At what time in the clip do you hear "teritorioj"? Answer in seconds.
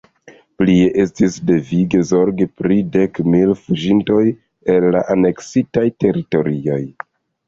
6.05-6.79